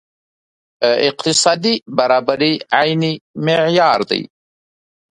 اقتصادي 1.09 1.75
برابري 1.97 2.53
عیني 2.79 3.13
معیار 3.45 3.99
دی. 4.09 4.21